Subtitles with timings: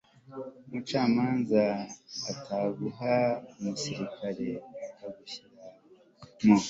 [0.67, 1.63] umucamanza
[2.31, 3.15] ataguha
[3.57, 4.49] umusirikare
[4.89, 5.63] akagushyira
[6.43, 6.55] mu